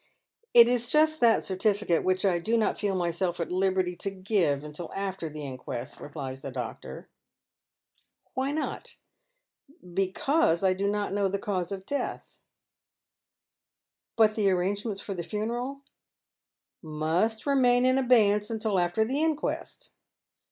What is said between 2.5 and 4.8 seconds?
not feel myself at liberty to give